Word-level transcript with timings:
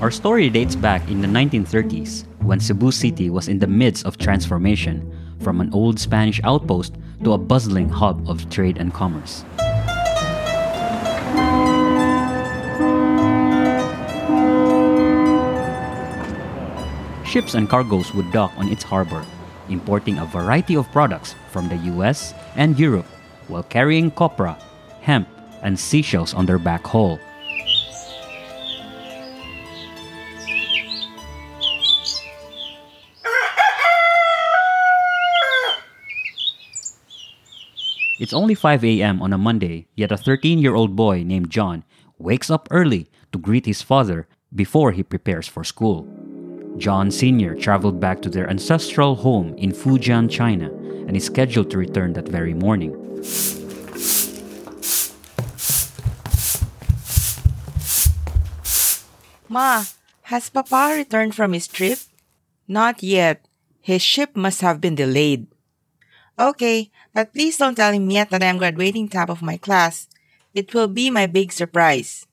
Our 0.00 0.12
story 0.12 0.48
dates 0.48 0.76
back 0.76 1.10
in 1.10 1.20
the 1.20 1.26
1930s 1.26 2.24
when 2.44 2.60
Cebu 2.60 2.92
City 2.92 3.30
was 3.30 3.48
in 3.48 3.58
the 3.58 3.66
midst 3.66 4.06
of 4.06 4.16
transformation 4.16 5.10
from 5.40 5.60
an 5.60 5.74
old 5.74 5.98
Spanish 5.98 6.40
outpost 6.44 6.94
to 7.24 7.32
a 7.32 7.38
bustling 7.38 7.88
hub 7.88 8.30
of 8.30 8.48
trade 8.48 8.78
and 8.78 8.94
commerce. 8.94 9.44
Ships 17.26 17.54
and 17.54 17.68
cargoes 17.68 18.14
would 18.14 18.30
dock 18.30 18.52
on 18.56 18.68
its 18.68 18.84
harbor, 18.84 19.26
importing 19.68 20.18
a 20.18 20.26
variety 20.26 20.76
of 20.76 20.86
products 20.92 21.34
from 21.50 21.68
the 21.68 21.76
US 21.98 22.34
and 22.54 22.78
Europe 22.78 23.10
while 23.48 23.64
carrying 23.64 24.12
copra, 24.12 24.56
hemp, 25.00 25.26
and 25.64 25.74
seashells 25.74 26.34
on 26.34 26.46
their 26.46 26.60
back 26.60 26.86
haul. 26.86 27.18
It's 38.18 38.32
only 38.32 38.54
5 38.56 38.84
a.m. 38.84 39.22
on 39.22 39.32
a 39.32 39.38
Monday, 39.38 39.86
yet 39.94 40.10
a 40.10 40.16
13 40.16 40.58
year 40.58 40.74
old 40.74 40.96
boy 40.96 41.22
named 41.22 41.50
John 41.50 41.84
wakes 42.18 42.50
up 42.50 42.66
early 42.72 43.08
to 43.30 43.38
greet 43.38 43.64
his 43.64 43.80
father 43.80 44.26
before 44.52 44.90
he 44.90 45.04
prepares 45.04 45.46
for 45.46 45.62
school. 45.62 46.02
John 46.76 47.12
Sr. 47.12 47.54
traveled 47.54 48.00
back 48.00 48.20
to 48.22 48.28
their 48.28 48.50
ancestral 48.50 49.14
home 49.14 49.54
in 49.54 49.70
Fujian, 49.70 50.28
China, 50.28 50.66
and 51.06 51.16
is 51.16 51.26
scheduled 51.26 51.70
to 51.70 51.78
return 51.78 52.12
that 52.14 52.26
very 52.28 52.54
morning. 52.54 52.90
Ma, 59.48 59.84
has 60.22 60.50
Papa 60.50 60.94
returned 60.96 61.36
from 61.36 61.52
his 61.52 61.68
trip? 61.68 61.98
Not 62.66 63.02
yet. 63.02 63.46
His 63.80 64.02
ship 64.02 64.36
must 64.36 64.60
have 64.60 64.80
been 64.80 64.96
delayed. 64.96 65.46
Okay, 66.38 66.90
but 67.18 67.34
please 67.34 67.58
don't 67.58 67.74
tell 67.74 67.90
him 67.90 68.08
yet 68.14 68.30
that 68.30 68.44
I 68.44 68.46
am 68.46 68.58
graduating 68.58 69.08
top 69.08 69.28
of 69.28 69.42
my 69.42 69.56
class. 69.56 70.06
It 70.54 70.72
will 70.72 70.86
be 70.86 71.10
my 71.10 71.26
big 71.26 71.50
surprise. 71.50 72.28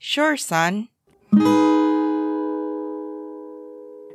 Sure, 0.00 0.36
son. 0.36 0.88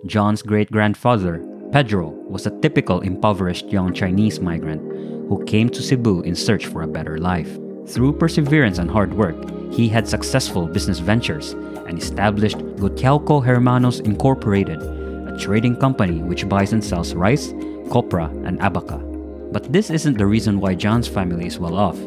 John's 0.06 0.42
great 0.42 0.70
grandfather, 0.72 1.40
Pedro, 1.72 2.10
was 2.28 2.46
a 2.46 2.60
typical 2.60 3.00
impoverished 3.00 3.72
young 3.72 3.94
Chinese 3.94 4.42
migrant 4.42 4.84
who 5.30 5.42
came 5.46 5.70
to 5.70 5.82
Cebu 5.82 6.20
in 6.28 6.36
search 6.36 6.68
for 6.68 6.82
a 6.82 6.92
better 6.92 7.18
life. 7.18 7.58
Through 7.88 8.20
perseverance 8.20 8.80
and 8.80 8.92
hard 8.92 9.14
work, 9.14 9.40
he 9.72 9.88
had 9.88 10.06
successful 10.06 10.68
business 10.68 11.00
ventures 11.00 11.54
and 11.88 11.98
established 11.98 12.58
Gotiaoco 12.76 13.40
Hermanos 13.40 14.02
Incorporated, 14.02 14.84
a 14.84 15.38
trading 15.40 15.78
company 15.78 16.20
which 16.20 16.50
buys 16.50 16.74
and 16.74 16.84
sells 16.84 17.16
rice, 17.16 17.54
copra, 17.90 18.28
and 18.44 18.60
abaca. 18.60 19.07
But 19.52 19.72
this 19.72 19.90
isn't 19.90 20.18
the 20.18 20.26
reason 20.26 20.60
why 20.60 20.76
John's 20.76 21.08
family 21.08 21.48
is 21.48 21.60
well 21.60 21.76
off. 21.76 21.98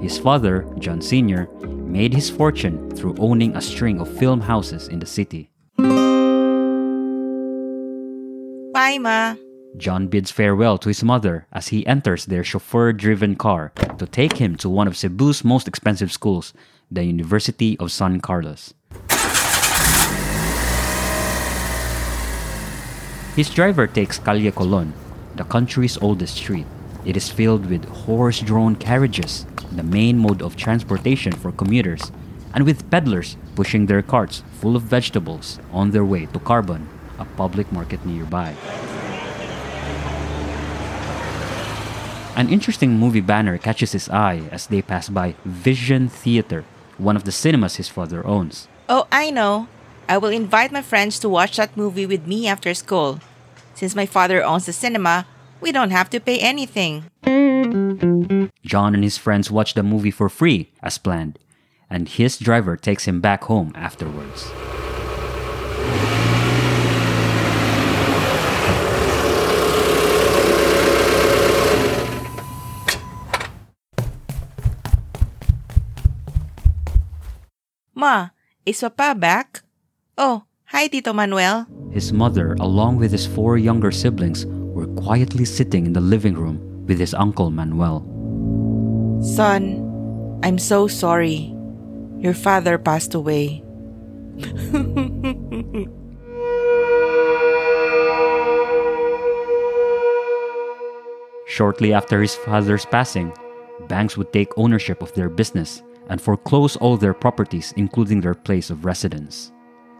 His 0.00 0.18
father, 0.18 0.66
John 0.78 1.02
Sr., 1.02 1.48
made 1.88 2.14
his 2.14 2.30
fortune 2.30 2.90
through 2.92 3.16
owning 3.18 3.56
a 3.56 3.60
string 3.60 4.00
of 4.00 4.08
film 4.18 4.40
houses 4.40 4.88
in 4.88 4.98
the 5.00 5.06
city. 5.06 5.50
Bye, 8.72 8.98
Ma. 8.98 9.34
John 9.76 10.08
bids 10.08 10.30
farewell 10.30 10.78
to 10.78 10.88
his 10.88 11.04
mother 11.04 11.46
as 11.52 11.68
he 11.68 11.86
enters 11.86 12.26
their 12.26 12.42
chauffeur 12.44 12.92
driven 12.92 13.36
car 13.36 13.72
to 13.98 14.06
take 14.06 14.38
him 14.38 14.56
to 14.56 14.68
one 14.68 14.88
of 14.88 14.96
Cebu's 14.96 15.44
most 15.44 15.68
expensive 15.68 16.10
schools, 16.10 16.54
the 16.90 17.04
University 17.04 17.76
of 17.78 17.92
San 17.92 18.20
Carlos. 18.20 18.72
His 23.36 23.50
driver 23.50 23.86
takes 23.86 24.18
Calle 24.18 24.50
Colon, 24.50 24.92
the 25.36 25.44
country's 25.44 25.98
oldest 25.98 26.36
street. 26.36 26.66
It 27.04 27.16
is 27.16 27.30
filled 27.30 27.66
with 27.66 27.84
horse 27.84 28.40
drawn 28.40 28.74
carriages, 28.76 29.46
the 29.72 29.82
main 29.82 30.18
mode 30.18 30.42
of 30.42 30.56
transportation 30.56 31.32
for 31.32 31.52
commuters, 31.52 32.10
and 32.54 32.64
with 32.64 32.90
peddlers 32.90 33.36
pushing 33.54 33.86
their 33.86 34.02
carts 34.02 34.42
full 34.60 34.74
of 34.76 34.82
vegetables 34.82 35.58
on 35.72 35.90
their 35.92 36.04
way 36.04 36.26
to 36.26 36.38
Carbon, 36.38 36.88
a 37.18 37.24
public 37.24 37.70
market 37.72 38.04
nearby. 38.04 38.54
An 42.36 42.48
interesting 42.48 42.98
movie 42.98 43.20
banner 43.20 43.58
catches 43.58 43.92
his 43.92 44.08
eye 44.08 44.42
as 44.52 44.66
they 44.66 44.82
pass 44.82 45.08
by 45.08 45.34
Vision 45.44 46.08
Theater, 46.08 46.64
one 46.96 47.16
of 47.16 47.24
the 47.24 47.32
cinemas 47.32 47.76
his 47.76 47.88
father 47.88 48.24
owns. 48.26 48.68
Oh, 48.88 49.06
I 49.10 49.30
know. 49.30 49.66
I 50.08 50.18
will 50.18 50.30
invite 50.30 50.72
my 50.72 50.82
friends 50.82 51.18
to 51.20 51.28
watch 51.28 51.56
that 51.56 51.76
movie 51.76 52.06
with 52.06 52.26
me 52.26 52.46
after 52.46 52.72
school. 52.74 53.20
Since 53.74 53.94
my 53.94 54.06
father 54.06 54.42
owns 54.42 54.66
the 54.66 54.72
cinema, 54.72 55.26
we 55.60 55.72
don't 55.72 55.90
have 55.90 56.10
to 56.10 56.20
pay 56.20 56.38
anything. 56.38 57.04
John 58.64 58.94
and 58.94 59.02
his 59.02 59.18
friends 59.18 59.50
watch 59.50 59.74
the 59.74 59.82
movie 59.82 60.10
for 60.10 60.28
free, 60.28 60.72
as 60.82 60.98
planned, 60.98 61.38
and 61.90 62.08
his 62.08 62.38
driver 62.38 62.76
takes 62.76 63.06
him 63.06 63.20
back 63.20 63.44
home 63.44 63.72
afterwards. 63.74 64.50
Ma, 77.94 78.30
is 78.64 78.78
Papa 78.80 79.18
back? 79.18 79.62
Oh, 80.16 80.44
hi, 80.66 80.86
Tito 80.86 81.12
Manuel. 81.12 81.66
His 81.90 82.12
mother, 82.12 82.54
along 82.60 82.98
with 82.98 83.10
his 83.10 83.26
four 83.26 83.58
younger 83.58 83.90
siblings, 83.90 84.46
quietly 84.98 85.44
sitting 85.44 85.86
in 85.86 85.92
the 85.92 86.00
living 86.00 86.34
room 86.34 86.58
with 86.86 86.98
his 86.98 87.14
uncle 87.14 87.50
Manuel. 87.50 88.02
Son, 89.22 89.78
I'm 90.42 90.58
so 90.58 90.88
sorry. 90.88 91.54
Your 92.18 92.34
father 92.34 92.78
passed 92.78 93.14
away. 93.14 93.62
Shortly 101.46 101.92
after 101.92 102.20
his 102.20 102.34
father's 102.34 102.84
passing, 102.84 103.32
banks 103.88 104.16
would 104.16 104.32
take 104.32 104.56
ownership 104.56 105.00
of 105.00 105.12
their 105.14 105.28
business 105.28 105.82
and 106.08 106.20
foreclose 106.20 106.76
all 106.76 106.96
their 106.96 107.14
properties, 107.14 107.72
including 107.76 108.20
their 108.20 108.34
place 108.34 108.70
of 108.70 108.84
residence. 108.84 109.52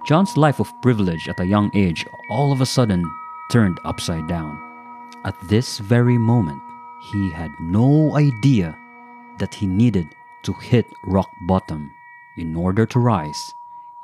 John's 0.09 0.37
life 0.37 0.59
of 0.59 0.69
privilege 0.83 1.29
at 1.29 1.41
a 1.41 1.47
young 1.47 1.71
age 1.77 2.05
all 2.31 2.53
of 2.53 2.61
a 2.61 2.67
sudden 2.67 3.05
turned 3.51 3.79
upside 3.85 4.27
down. 4.29 4.68
At 5.25 5.35
this 5.49 5.79
very 5.79 6.17
moment, 6.17 6.63
he 7.11 7.31
had 7.31 7.51
no 7.59 8.17
idea 8.17 8.79
that 9.39 9.55
he 9.55 9.67
needed 9.67 10.15
to 10.43 10.53
hit 10.53 10.93
rock 11.05 11.31
bottom 11.43 11.93
in 12.37 12.55
order 12.55 12.87
to 12.87 13.01
rise 13.01 13.55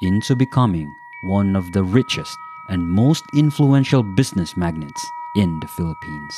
into 0.01 0.35
becoming 0.35 0.93
one 1.23 1.55
of 1.55 1.73
the 1.73 1.83
richest 1.83 2.37
and 2.69 2.89
most 2.89 3.25
influential 3.35 4.03
business 4.03 4.57
magnates 4.57 5.07
in 5.37 5.61
the 5.61 5.69
Philippines. 5.69 6.35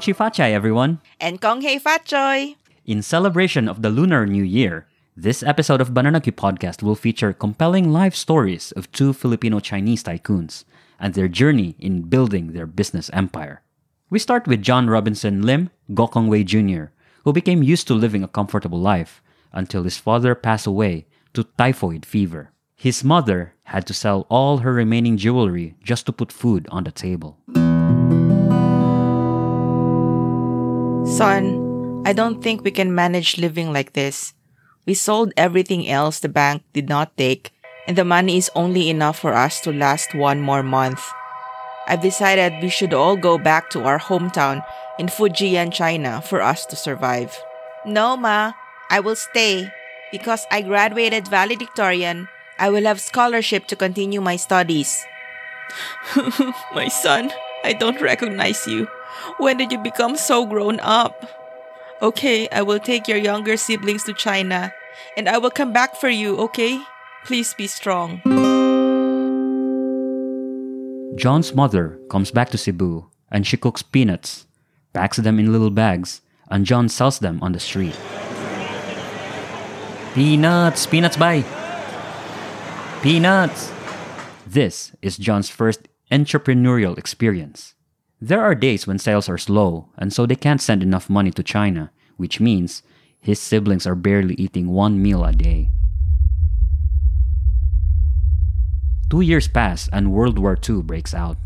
Gong 0.00 0.06
Chi 0.06 0.12
Fa 0.14 0.30
Chai, 0.30 0.52
everyone! 0.52 0.98
And 1.20 1.42
Kong 1.42 1.60
Hei 1.60 1.78
Fat 1.78 2.06
Choy! 2.06 2.56
In 2.86 3.02
celebration 3.02 3.68
of 3.68 3.82
the 3.82 3.90
Lunar 3.90 4.24
New 4.24 4.42
Year, 4.42 4.86
this 5.14 5.42
episode 5.42 5.82
of 5.82 5.92
Banana 5.92 6.22
Q 6.22 6.32
Podcast 6.32 6.82
will 6.82 6.94
feature 6.94 7.34
compelling 7.34 7.92
life 7.92 8.14
stories 8.14 8.72
of 8.72 8.90
two 8.92 9.12
Filipino 9.12 9.60
Chinese 9.60 10.02
tycoons 10.02 10.64
and 10.98 11.12
their 11.12 11.28
journey 11.28 11.76
in 11.78 12.08
building 12.08 12.54
their 12.54 12.64
business 12.64 13.10
empire. 13.12 13.60
We 14.08 14.18
start 14.18 14.46
with 14.48 14.62
John 14.62 14.88
Robinson 14.88 15.42
Lim 15.42 15.68
Gokongwei 15.90 16.46
Jr., 16.46 16.94
who 17.24 17.34
became 17.34 17.62
used 17.62 17.86
to 17.88 17.92
living 17.92 18.24
a 18.24 18.28
comfortable 18.28 18.80
life 18.80 19.22
until 19.52 19.82
his 19.82 19.98
father 19.98 20.34
passed 20.34 20.66
away 20.66 21.08
to 21.34 21.44
typhoid 21.58 22.06
fever. 22.06 22.52
His 22.74 23.04
mother 23.04 23.52
had 23.64 23.86
to 23.86 23.92
sell 23.92 24.26
all 24.30 24.64
her 24.64 24.72
remaining 24.72 25.18
jewelry 25.18 25.74
just 25.84 26.06
to 26.06 26.12
put 26.12 26.32
food 26.32 26.66
on 26.70 26.84
the 26.84 26.90
table. 26.90 27.36
Son, 31.10 32.02
I 32.06 32.12
don't 32.12 32.40
think 32.40 32.62
we 32.62 32.70
can 32.70 32.94
manage 32.94 33.36
living 33.36 33.72
like 33.72 33.92
this. 33.92 34.32
We 34.86 34.94
sold 34.94 35.34
everything 35.36 35.88
else 35.88 36.20
the 36.20 36.28
bank 36.28 36.62
did 36.72 36.88
not 36.88 37.16
take, 37.16 37.50
and 37.86 37.98
the 37.98 38.04
money 38.04 38.38
is 38.38 38.50
only 38.54 38.88
enough 38.88 39.18
for 39.18 39.34
us 39.34 39.60
to 39.62 39.72
last 39.72 40.14
one 40.14 40.40
more 40.40 40.62
month. 40.62 41.02
I've 41.88 42.00
decided 42.00 42.62
we 42.62 42.70
should 42.70 42.94
all 42.94 43.16
go 43.16 43.36
back 43.36 43.70
to 43.70 43.82
our 43.84 43.98
hometown 43.98 44.64
in 44.98 45.08
Fujian, 45.08 45.72
China 45.72 46.22
for 46.22 46.40
us 46.40 46.64
to 46.66 46.76
survive. 46.76 47.36
No, 47.84 48.16
Ma, 48.16 48.52
I 48.88 49.00
will 49.00 49.16
stay. 49.16 49.68
Because 50.12 50.46
I 50.50 50.62
graduated 50.62 51.28
valedictorian, 51.28 52.28
I 52.58 52.70
will 52.70 52.84
have 52.84 53.00
scholarship 53.00 53.66
to 53.66 53.76
continue 53.76 54.20
my 54.20 54.36
studies. 54.36 55.04
my 56.72 56.88
son, 56.88 57.30
I 57.64 57.72
don't 57.72 58.00
recognize 58.00 58.66
you. 58.66 58.88
When 59.38 59.56
did 59.56 59.72
you 59.72 59.78
become 59.78 60.16
so 60.16 60.46
grown 60.46 60.80
up? 60.80 61.28
Okay, 62.00 62.48
I 62.48 62.62
will 62.62 62.78
take 62.78 63.06
your 63.06 63.18
younger 63.18 63.56
siblings 63.56 64.04
to 64.04 64.14
China 64.14 64.72
and 65.16 65.28
I 65.28 65.38
will 65.38 65.50
come 65.50 65.72
back 65.72 65.96
for 65.96 66.08
you, 66.08 66.38
okay? 66.38 66.80
Please 67.24 67.52
be 67.54 67.66
strong. 67.66 68.22
John's 71.16 71.54
mother 71.54 72.00
comes 72.08 72.30
back 72.30 72.48
to 72.50 72.58
Cebu 72.58 73.10
and 73.30 73.46
she 73.46 73.56
cooks 73.56 73.82
peanuts, 73.82 74.46
packs 74.94 75.18
them 75.18 75.38
in 75.38 75.52
little 75.52 75.70
bags, 75.70 76.22
and 76.50 76.64
John 76.64 76.88
sells 76.88 77.18
them 77.18 77.38
on 77.42 77.52
the 77.52 77.60
street. 77.60 77.96
Peanuts, 80.14 80.86
peanuts, 80.86 81.16
bye. 81.16 81.44
Peanuts. 83.02 83.70
This 84.46 84.92
is 85.02 85.16
John's 85.16 85.48
first 85.48 85.86
entrepreneurial 86.10 86.98
experience. 86.98 87.74
There 88.20 88.42
are 88.42 88.54
days 88.54 88.86
when 88.86 88.98
sales 88.98 89.28
are 89.28 89.38
slow, 89.38 89.88
and 89.96 90.12
so 90.12 90.26
they 90.26 90.36
can't 90.36 90.60
send 90.60 90.82
enough 90.82 91.08
money 91.08 91.30
to 91.30 91.42
China, 91.42 91.92
which 92.16 92.40
means 92.40 92.82
his 93.20 93.38
siblings 93.38 93.86
are 93.86 93.94
barely 93.94 94.34
eating 94.34 94.68
one 94.68 95.00
meal 95.00 95.24
a 95.24 95.32
day. 95.32 95.70
Two 99.08 99.20
years 99.20 99.48
pass 99.48 99.88
and 99.92 100.12
World 100.12 100.38
War 100.38 100.56
II 100.56 100.82
breaks 100.82 101.14
out. 101.14 101.36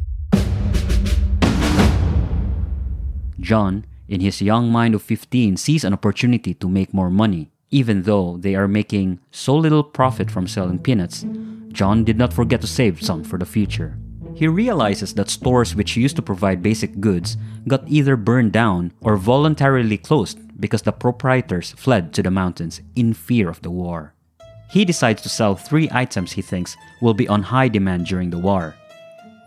John, 3.40 3.84
in 4.08 4.20
his 4.20 4.42
young 4.42 4.70
mind 4.70 4.94
of 4.94 5.02
15, 5.02 5.56
sees 5.56 5.84
an 5.84 5.92
opportunity 5.92 6.54
to 6.54 6.68
make 6.68 6.94
more 6.94 7.10
money. 7.10 7.50
Even 7.70 8.02
though 8.02 8.36
they 8.38 8.54
are 8.54 8.68
making 8.68 9.18
so 9.30 9.56
little 9.56 9.82
profit 9.82 10.30
from 10.30 10.46
selling 10.46 10.78
peanuts, 10.78 11.24
John 11.72 12.04
did 12.04 12.16
not 12.16 12.32
forget 12.32 12.60
to 12.60 12.66
save 12.66 13.02
some 13.02 13.24
for 13.24 13.38
the 13.38 13.46
future. 13.46 13.98
He 14.34 14.48
realizes 14.48 15.14
that 15.14 15.30
stores 15.30 15.74
which 15.74 15.96
used 15.96 16.16
to 16.16 16.22
provide 16.22 16.62
basic 16.62 17.00
goods 17.00 17.36
got 17.68 17.88
either 17.88 18.16
burned 18.16 18.52
down 18.52 18.92
or 19.00 19.16
voluntarily 19.16 19.96
closed 19.96 20.38
because 20.60 20.82
the 20.82 20.92
proprietors 20.92 21.72
fled 21.72 22.12
to 22.14 22.22
the 22.22 22.30
mountains 22.30 22.80
in 22.96 23.14
fear 23.14 23.48
of 23.48 23.62
the 23.62 23.70
war. 23.70 24.12
He 24.70 24.84
decides 24.84 25.22
to 25.22 25.28
sell 25.28 25.54
three 25.54 25.88
items 25.92 26.32
he 26.32 26.42
thinks 26.42 26.76
will 27.00 27.14
be 27.14 27.28
on 27.28 27.42
high 27.42 27.68
demand 27.68 28.06
during 28.06 28.30
the 28.30 28.38
war 28.38 28.74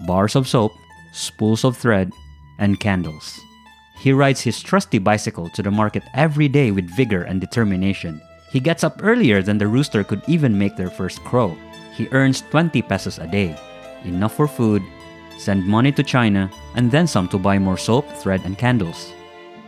bars 0.05 0.35
of 0.35 0.47
soap, 0.47 0.71
spools 1.11 1.63
of 1.63 1.75
thread, 1.75 2.11
and 2.59 2.79
candles. 2.79 3.39
He 3.97 4.13
rides 4.13 4.41
his 4.41 4.61
trusty 4.61 4.99
bicycle 4.99 5.49
to 5.49 5.63
the 5.63 5.71
market 5.71 6.03
every 6.13 6.47
day 6.47 6.69
with 6.69 6.95
vigor 6.95 7.23
and 7.23 7.41
determination. 7.41 8.21
He 8.51 8.59
gets 8.59 8.83
up 8.83 9.01
earlier 9.01 9.41
than 9.41 9.57
the 9.57 9.67
rooster 9.67 10.03
could 10.03 10.21
even 10.27 10.57
make 10.57 10.75
their 10.77 10.91
first 10.91 11.19
crow. 11.23 11.57
He 11.95 12.07
earns 12.11 12.41
20 12.51 12.81
pesos 12.83 13.17
a 13.17 13.25
day, 13.25 13.57
enough 14.07 14.35
for 14.35 14.47
food, 14.47 14.83
send 15.37 15.65
money 15.65 15.91
to 15.91 16.03
China, 16.03 16.49
and 16.75 16.89
then 16.89 17.07
some 17.07 17.27
to 17.29 17.37
buy 17.37 17.59
more 17.59 17.77
soap, 17.77 18.09
thread, 18.17 18.41
and 18.45 18.57
candles. 18.57 19.13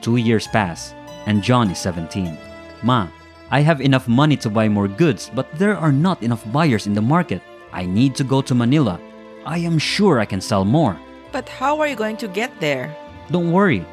Two 0.02 0.18
years 0.18 0.48
pass, 0.48 0.94
and 1.26 1.44
John 1.44 1.70
is 1.70 1.80
17. 1.80 2.38
Ma, 2.84 3.08
I 3.52 3.62
have 3.62 3.82
enough 3.82 4.08
money 4.08 4.38
to 4.38 4.50
buy 4.50 4.70
more 4.70 4.88
goods, 4.88 5.32
but 5.34 5.52
there 5.58 5.76
are 5.78 5.92
not 5.92 6.24
enough 6.24 6.50
buyers 6.52 6.88
in 6.88 6.94
the 6.94 7.02
market. 7.02 7.42
I 7.74 7.86
need 7.86 8.16
to 8.16 8.24
go 8.24 8.42
to 8.42 8.56
Manila. 8.56 9.00
I 9.46 9.58
am 9.60 9.78
sure 9.80 10.20
I 10.20 10.26
can 10.26 10.42
sell 10.42 10.66
more. 10.66 11.00
But 11.32 11.50
how 11.50 11.80
are 11.80 11.88
you 11.88 11.96
going 11.96 12.18
to 12.18 12.28
get 12.28 12.52
there? 12.60 12.96
Don't 13.32 13.52
worry. 13.52 13.86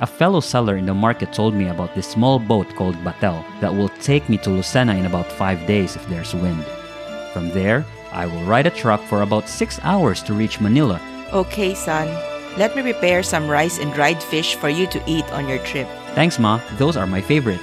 A 0.00 0.06
fellow 0.06 0.40
seller 0.40 0.76
in 0.76 0.86
the 0.86 0.94
market 0.94 1.32
told 1.32 1.54
me 1.54 1.68
about 1.68 1.94
this 1.94 2.08
small 2.08 2.38
boat 2.38 2.68
called 2.74 2.96
Batel 3.04 3.44
that 3.60 3.74
will 3.74 3.90
take 4.00 4.28
me 4.28 4.38
to 4.38 4.50
Lucena 4.50 4.98
in 4.98 5.06
about 5.06 5.30
five 5.30 5.66
days 5.66 5.94
if 5.94 6.06
there's 6.08 6.34
wind. 6.34 6.64
From 7.32 7.50
there, 7.50 7.84
I 8.12 8.26
will 8.26 8.42
ride 8.42 8.66
a 8.66 8.70
truck 8.70 9.00
for 9.02 9.22
about 9.22 9.48
six 9.48 9.78
hours 9.82 10.22
to 10.24 10.34
reach 10.34 10.60
Manila. 10.60 11.00
Okay, 11.32 11.74
son. 11.74 12.08
Let 12.58 12.74
me 12.74 12.82
prepare 12.82 13.22
some 13.22 13.48
rice 13.48 13.78
and 13.78 13.92
dried 13.92 14.22
fish 14.22 14.56
for 14.56 14.68
you 14.68 14.86
to 14.88 15.02
eat 15.06 15.24
on 15.32 15.48
your 15.48 15.58
trip. 15.58 15.88
Thanks, 16.14 16.38
Ma. 16.38 16.60
Those 16.76 16.96
are 16.96 17.06
my 17.06 17.20
favorite. 17.20 17.60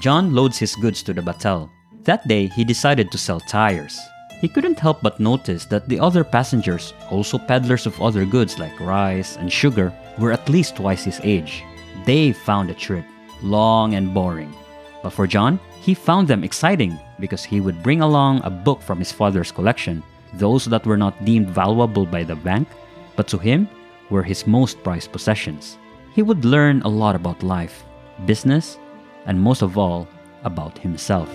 John 0.00 0.34
loads 0.34 0.58
his 0.58 0.76
goods 0.76 1.02
to 1.02 1.14
the 1.14 1.22
batel. 1.22 1.70
That 2.04 2.28
day, 2.28 2.48
he 2.48 2.62
decided 2.62 3.10
to 3.10 3.18
sell 3.18 3.40
tires. 3.40 3.98
He 4.44 4.48
couldn't 4.48 4.78
help 4.78 5.00
but 5.00 5.18
notice 5.18 5.64
that 5.72 5.88
the 5.88 5.98
other 5.98 6.22
passengers, 6.22 6.92
also 7.08 7.38
peddlers 7.38 7.86
of 7.86 7.98
other 8.02 8.26
goods 8.26 8.58
like 8.58 8.78
rice 8.78 9.38
and 9.38 9.50
sugar, 9.50 9.90
were 10.18 10.32
at 10.32 10.50
least 10.50 10.76
twice 10.76 11.02
his 11.02 11.18
age. 11.24 11.64
They 12.04 12.34
found 12.34 12.68
the 12.68 12.74
trip 12.74 13.06
long 13.40 13.94
and 13.94 14.12
boring. 14.12 14.54
But 15.02 15.14
for 15.14 15.26
John, 15.26 15.58
he 15.80 15.94
found 15.94 16.28
them 16.28 16.44
exciting 16.44 17.00
because 17.18 17.42
he 17.42 17.62
would 17.62 17.82
bring 17.82 18.02
along 18.02 18.42
a 18.44 18.50
book 18.50 18.82
from 18.82 18.98
his 18.98 19.10
father's 19.10 19.50
collection, 19.50 20.02
those 20.34 20.66
that 20.66 20.84
were 20.84 20.98
not 20.98 21.24
deemed 21.24 21.48
valuable 21.48 22.04
by 22.04 22.22
the 22.22 22.36
bank, 22.36 22.68
but 23.16 23.26
to 23.28 23.38
him 23.38 23.66
were 24.10 24.22
his 24.22 24.46
most 24.46 24.82
prized 24.84 25.10
possessions. 25.10 25.78
He 26.12 26.20
would 26.20 26.44
learn 26.44 26.82
a 26.82 26.88
lot 26.88 27.16
about 27.16 27.42
life, 27.42 27.82
business, 28.26 28.76
and 29.24 29.40
most 29.40 29.62
of 29.62 29.78
all, 29.78 30.06
about 30.44 30.76
himself. 30.76 31.30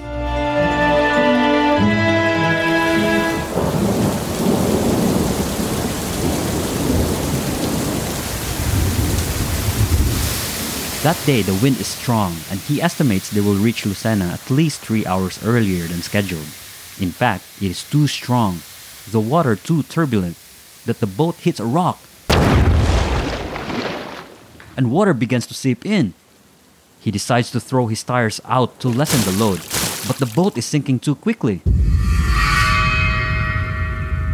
That 11.02 11.16
day, 11.26 11.42
the 11.44 11.58
wind 11.64 11.80
is 11.80 11.88
strong, 11.88 12.36
and 12.52 12.60
he 12.60 12.82
estimates 12.82 13.30
they 13.30 13.40
will 13.40 13.56
reach 13.56 13.84
Lucena 13.84 14.34
at 14.34 14.52
least 14.52 14.82
three 14.82 15.06
hours 15.06 15.40
earlier 15.46 15.88
than 15.88 16.02
scheduled. 16.02 16.44
In 17.00 17.12
fact, 17.16 17.46
it 17.62 17.72
is 17.72 17.90
too 17.90 18.06
strong, 18.06 18.60
the 19.10 19.22
water 19.22 19.56
too 19.56 19.84
turbulent, 19.84 20.36
that 20.86 21.00
the 21.00 21.08
boat 21.08 21.36
hits 21.36 21.62
a 21.62 21.66
rock, 21.66 22.02
and 24.76 24.92
water 24.92 25.14
begins 25.14 25.48
to 25.48 25.54
seep 25.54 25.86
in. 25.86 26.14
He 27.00 27.12
decides 27.12 27.50
to 27.52 27.62
throw 27.62 27.88
his 27.88 28.04
tires 28.04 28.42
out 28.44 28.82
to 28.82 28.90
lessen 28.90 29.22
the 29.24 29.40
load, 29.40 29.62
but 30.06 30.18
the 30.18 30.30
boat 30.36 30.58
is 30.58 30.66
sinking 30.66 31.00
too 31.00 31.16
quickly. 31.16 31.60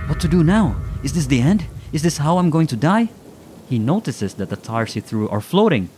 What 0.09 0.19
to 0.19 0.27
do 0.27 0.43
now? 0.43 0.81
Is 1.03 1.13
this 1.13 1.27
the 1.27 1.41
end? 1.41 1.67
Is 1.93 2.01
this 2.01 2.17
how 2.17 2.39
I'm 2.39 2.49
going 2.49 2.67
to 2.67 2.75
die? 2.75 3.09
He 3.69 3.77
notices 3.77 4.33
that 4.35 4.49
the 4.49 4.57
tires 4.57 4.95
he 4.95 4.99
threw 4.99 5.29
are 5.29 5.41
floating. 5.41 5.89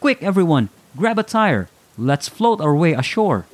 Quick, 0.00 0.22
everyone, 0.22 0.68
grab 0.96 1.18
a 1.18 1.22
tire. 1.22 1.68
Let's 1.96 2.28
float 2.28 2.60
our 2.60 2.74
way 2.74 2.92
ashore. 2.92 3.46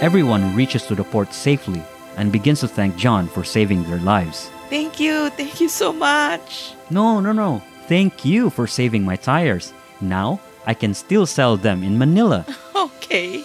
Everyone 0.00 0.56
reaches 0.56 0.84
to 0.86 0.94
the 0.94 1.04
port 1.04 1.32
safely 1.32 1.82
and 2.16 2.32
begins 2.32 2.60
to 2.60 2.68
thank 2.68 2.96
John 2.96 3.28
for 3.28 3.44
saving 3.44 3.84
their 3.84 4.00
lives. 4.00 4.50
Thank 4.68 4.98
you, 4.98 5.30
thank 5.30 5.60
you 5.60 5.68
so 5.68 5.92
much. 5.92 6.72
No, 6.90 7.20
no, 7.20 7.32
no. 7.32 7.62
Thank 7.86 8.24
you 8.24 8.50
for 8.50 8.66
saving 8.66 9.04
my 9.04 9.16
tires. 9.16 9.72
Now 10.00 10.40
I 10.66 10.74
can 10.74 10.94
still 10.94 11.26
sell 11.26 11.56
them 11.56 11.82
in 11.82 11.98
Manila. 11.98 12.44
Okay. 12.80 13.42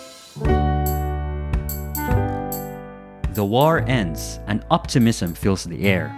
The 3.34 3.44
war 3.44 3.80
ends 3.88 4.40
and 4.48 4.64
optimism 4.70 5.34
fills 5.34 5.64
the 5.66 5.84
air. 5.86 6.14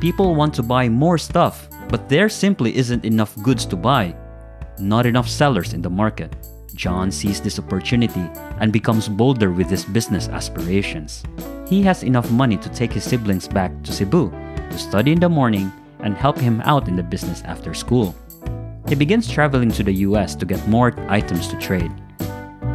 People 0.00 0.36
want 0.36 0.54
to 0.54 0.62
buy 0.62 0.88
more 0.88 1.18
stuff, 1.18 1.68
but 1.88 2.08
there 2.08 2.28
simply 2.28 2.76
isn't 2.76 3.04
enough 3.04 3.40
goods 3.42 3.66
to 3.66 3.76
buy. 3.76 4.14
Not 4.78 5.06
enough 5.06 5.28
sellers 5.28 5.72
in 5.72 5.82
the 5.82 5.90
market. 5.90 6.36
John 6.74 7.10
sees 7.10 7.40
this 7.40 7.58
opportunity 7.58 8.30
and 8.60 8.72
becomes 8.72 9.08
bolder 9.08 9.50
with 9.50 9.68
his 9.68 9.84
business 9.84 10.28
aspirations. 10.28 11.24
He 11.68 11.82
has 11.82 12.02
enough 12.02 12.30
money 12.30 12.56
to 12.58 12.68
take 12.68 12.92
his 12.92 13.04
siblings 13.04 13.48
back 13.48 13.72
to 13.82 13.92
Cebu 13.92 14.30
to 14.30 14.78
study 14.78 15.12
in 15.12 15.20
the 15.20 15.28
morning 15.28 15.72
and 16.00 16.16
help 16.16 16.38
him 16.38 16.60
out 16.62 16.88
in 16.88 16.96
the 16.96 17.02
business 17.02 17.42
after 17.42 17.74
school. 17.74 18.14
He 18.88 18.94
begins 18.94 19.28
traveling 19.28 19.70
to 19.72 19.82
the 19.82 19.92
US 20.06 20.34
to 20.36 20.46
get 20.46 20.66
more 20.68 20.94
items 21.08 21.48
to 21.48 21.58
trade. 21.58 21.90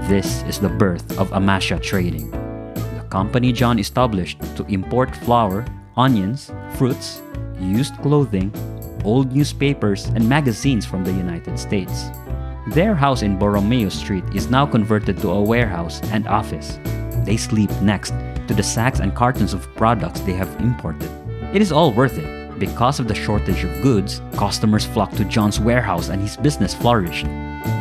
This 0.10 0.44
is 0.44 0.60
the 0.60 0.70
birth 0.70 1.18
of 1.18 1.32
Amasia 1.32 1.80
Trading, 1.80 2.30
the 2.74 3.08
company 3.10 3.54
John 3.54 3.80
established 3.80 4.40
to 4.58 4.66
import 4.66 5.16
flour, 5.16 5.66
onions, 5.96 6.52
fruits, 6.76 7.22
used 7.60 7.96
clothing, 8.02 8.52
old 9.04 9.34
newspapers, 9.34 10.06
and 10.06 10.28
magazines 10.28 10.86
from 10.86 11.04
the 11.04 11.12
United 11.12 11.58
States. 11.60 12.06
Their 12.68 12.96
house 12.96 13.22
in 13.22 13.38
Borromeo 13.38 13.90
Street 13.90 14.24
is 14.34 14.50
now 14.50 14.66
converted 14.66 15.18
to 15.20 15.32
a 15.32 15.42
warehouse 15.42 16.02
and 16.12 16.28
office. 16.28 16.80
They 17.26 17.38
sleep 17.38 17.72
next 17.82 18.14
to 18.48 18.54
the 18.54 18.64
sacks 18.64 19.00
and 19.00 19.16
cartons 19.16 19.54
of 19.54 19.74
products 19.76 20.22
they 20.22 20.34
have 20.34 20.60
imported. 20.60 21.10
It 21.54 21.62
is 21.62 21.72
all 21.72 21.92
worth 21.92 22.18
it. 22.18 22.60
Because 22.60 23.00
of 23.00 23.08
the 23.08 23.16
shortage 23.16 23.64
of 23.64 23.82
goods, 23.82 24.22
customers 24.36 24.86
flocked 24.86 25.18
to 25.18 25.26
John's 25.26 25.60
warehouse 25.60 26.10
and 26.10 26.22
his 26.22 26.38
business 26.38 26.74
flourished. 26.74 27.26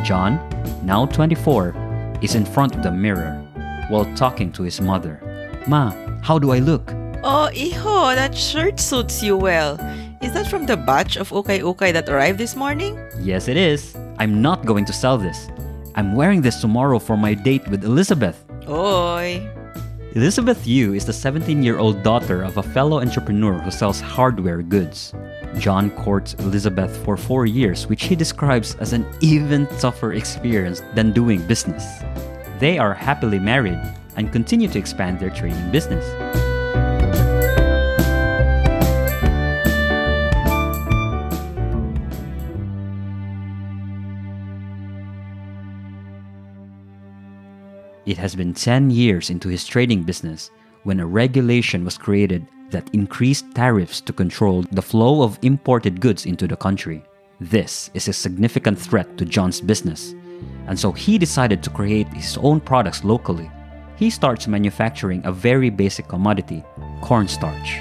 John, 0.03 0.39
now 0.83 1.05
24, 1.05 2.19
is 2.21 2.35
in 2.35 2.45
front 2.45 2.75
of 2.75 2.83
the 2.83 2.91
mirror 2.91 3.39
while 3.89 4.05
talking 4.15 4.51
to 4.53 4.63
his 4.63 4.81
mother. 4.81 5.19
Ma, 5.67 5.91
how 6.21 6.39
do 6.39 6.51
I 6.51 6.59
look? 6.59 6.91
Oh, 7.23 7.49
Iho, 7.55 8.15
that 8.15 8.35
shirt 8.35 8.79
suits 8.79 9.23
you 9.23 9.37
well. 9.37 9.77
Is 10.23 10.31
that 10.31 10.47
from 10.47 10.65
the 10.65 10.77
batch 10.77 11.17
of 11.17 11.31
ukay 11.31 11.59
ukay 11.59 11.91
that 11.91 12.07
arrived 12.07 12.37
this 12.39 12.55
morning? 12.55 12.97
Yes, 13.19 13.49
it 13.49 13.57
is. 13.57 13.93
I'm 14.19 14.41
not 14.41 14.65
going 14.65 14.85
to 14.85 14.93
sell 14.93 15.17
this. 15.17 15.49
I'm 15.95 16.15
wearing 16.15 16.41
this 16.41 16.61
tomorrow 16.61 16.97
for 16.97 17.17
my 17.17 17.33
date 17.33 17.67
with 17.67 17.83
Elizabeth. 17.83 18.39
Oi. 18.69 19.43
Elizabeth 20.15 20.65
Yu 20.65 20.93
is 20.93 21.05
the 21.05 21.11
17 21.11 21.61
year 21.61 21.77
old 21.77 22.03
daughter 22.03 22.41
of 22.41 22.55
a 22.55 22.63
fellow 22.63 23.01
entrepreneur 23.01 23.59
who 23.59 23.69
sells 23.69 23.99
hardware 23.99 24.61
goods. 24.61 25.13
John 25.59 25.91
courts 25.91 26.35
Elizabeth 26.39 26.95
for 27.03 27.17
four 27.17 27.45
years, 27.45 27.87
which 27.87 28.05
he 28.05 28.15
describes 28.15 28.75
as 28.75 28.93
an 28.93 29.05
even 29.19 29.67
tougher 29.83 30.13
experience 30.13 30.81
than 30.95 31.11
doing 31.11 31.45
business. 31.47 31.83
They 32.59 32.79
are 32.79 32.93
happily 32.93 33.39
married 33.39 33.81
and 34.15 34.31
continue 34.31 34.69
to 34.69 34.79
expand 34.79 35.19
their 35.19 35.31
trading 35.31 35.69
business. 35.69 36.07
It 48.05 48.17
has 48.17 48.35
been 48.35 48.53
10 48.53 48.89
years 48.89 49.29
into 49.29 49.47
his 49.47 49.65
trading 49.65 50.03
business 50.03 50.51
when 50.83 50.99
a 50.99 51.05
regulation 51.05 51.85
was 51.85 51.97
created 51.97 52.45
that 52.69 52.89
increased 52.93 53.55
tariffs 53.55 54.01
to 54.01 54.11
control 54.11 54.63
the 54.71 54.81
flow 54.81 55.21
of 55.21 55.39
imported 55.41 56.01
goods 56.01 56.25
into 56.25 56.45
the 56.45 56.57
country. 56.57 57.01
This 57.39 57.89
is 57.93 58.09
a 58.09 58.13
significant 58.13 58.77
threat 58.77 59.17
to 59.17 59.23
John's 59.23 59.61
business, 59.61 60.15
and 60.67 60.77
so 60.77 60.91
he 60.91 61.17
decided 61.17 61.63
to 61.63 61.69
create 61.69 62.09
his 62.09 62.37
own 62.41 62.59
products 62.59 63.05
locally. 63.05 63.49
He 63.95 64.09
starts 64.09 64.47
manufacturing 64.47 65.21
a 65.23 65.31
very 65.31 65.69
basic 65.69 66.09
commodity, 66.09 66.61
cornstarch. 66.99 67.79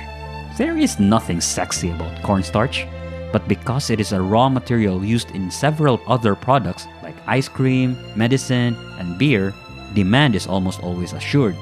There 0.56 0.78
is 0.78 1.00
nothing 1.00 1.40
sexy 1.40 1.90
about 1.90 2.22
cornstarch, 2.22 2.86
but 3.32 3.48
because 3.48 3.90
it 3.90 3.98
is 3.98 4.12
a 4.12 4.22
raw 4.22 4.48
material 4.48 5.04
used 5.04 5.32
in 5.32 5.50
several 5.50 6.00
other 6.06 6.36
products 6.36 6.86
like 7.02 7.16
ice 7.26 7.48
cream, 7.48 7.96
medicine, 8.14 8.76
and 9.00 9.18
beer, 9.18 9.52
demand 9.94 10.34
is 10.34 10.46
almost 10.46 10.82
always 10.82 11.12
assured. 11.12 11.56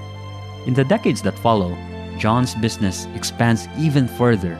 In 0.66 0.74
the 0.74 0.84
decades 0.84 1.22
that 1.22 1.38
follow, 1.38 1.76
John's 2.18 2.54
business 2.54 3.06
expands 3.14 3.68
even 3.78 4.06
further 4.06 4.58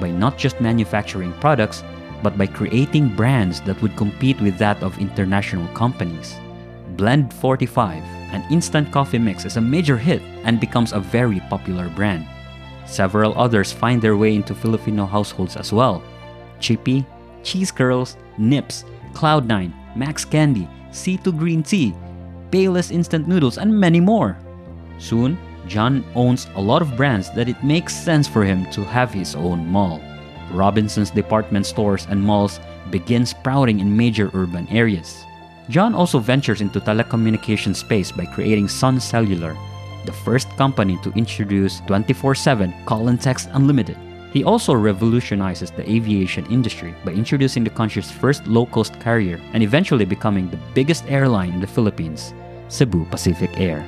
by 0.00 0.10
not 0.10 0.38
just 0.38 0.60
manufacturing 0.60 1.32
products, 1.34 1.84
but 2.22 2.38
by 2.38 2.46
creating 2.46 3.14
brands 3.14 3.60
that 3.62 3.80
would 3.82 3.96
compete 3.96 4.40
with 4.40 4.56
that 4.58 4.82
of 4.82 4.98
international 4.98 5.66
companies. 5.74 6.38
Blend 6.96 7.32
45, 7.34 8.02
an 8.32 8.44
instant 8.50 8.90
coffee 8.92 9.18
mix, 9.18 9.44
is 9.44 9.56
a 9.56 9.60
major 9.60 9.96
hit 9.96 10.22
and 10.44 10.60
becomes 10.60 10.92
a 10.92 11.00
very 11.00 11.40
popular 11.50 11.88
brand. 11.90 12.26
Several 12.86 13.36
others 13.38 13.72
find 13.72 14.00
their 14.00 14.16
way 14.16 14.34
into 14.34 14.54
Filipino 14.54 15.06
households 15.06 15.56
as 15.56 15.72
well. 15.72 16.02
Chippy, 16.60 17.04
Cheese 17.42 17.72
Curls, 17.72 18.16
Nips, 18.38 18.84
Cloud9, 19.12 19.96
Max 19.96 20.24
Candy, 20.24 20.68
C2 20.90 21.36
Green 21.36 21.62
Tea, 21.62 21.94
Payless 22.52 22.92
instant 22.92 23.26
noodles, 23.26 23.56
and 23.56 23.72
many 23.72 23.98
more. 23.98 24.36
Soon, 24.98 25.38
John 25.66 26.04
owns 26.14 26.46
a 26.54 26.60
lot 26.60 26.82
of 26.82 26.96
brands 26.96 27.30
that 27.34 27.48
it 27.48 27.64
makes 27.64 27.96
sense 27.96 28.28
for 28.28 28.44
him 28.44 28.70
to 28.72 28.84
have 28.84 29.10
his 29.10 29.34
own 29.34 29.66
mall. 29.66 30.00
Robinson's 30.52 31.10
department 31.10 31.64
stores 31.64 32.06
and 32.10 32.20
malls 32.20 32.60
begin 32.90 33.24
sprouting 33.24 33.80
in 33.80 33.96
major 33.96 34.30
urban 34.34 34.68
areas. 34.68 35.24
John 35.70 35.94
also 35.94 36.18
ventures 36.18 36.60
into 36.60 36.80
telecommunication 36.80 37.74
space 37.74 38.12
by 38.12 38.26
creating 38.26 38.68
Sun 38.68 39.00
Cellular, 39.00 39.56
the 40.04 40.12
first 40.12 40.50
company 40.58 40.98
to 41.02 41.12
introduce 41.12 41.80
24/7 41.86 42.74
call 42.84 43.08
and 43.08 43.20
text 43.20 43.48
unlimited. 43.54 43.96
He 44.32 44.44
also 44.44 44.72
revolutionizes 44.72 45.70
the 45.70 45.88
aviation 45.88 46.46
industry 46.46 46.94
by 47.04 47.12
introducing 47.12 47.64
the 47.64 47.70
country's 47.70 48.10
first 48.10 48.46
low-cost 48.46 48.98
carrier 48.98 49.38
and 49.52 49.62
eventually 49.62 50.06
becoming 50.06 50.48
the 50.48 50.58
biggest 50.72 51.04
airline 51.06 51.52
in 51.52 51.60
the 51.60 51.66
Philippines, 51.66 52.32
Cebu 52.68 53.04
Pacific 53.10 53.50
Air. 53.60 53.84